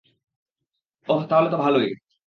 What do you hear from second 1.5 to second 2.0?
তো ভালোই।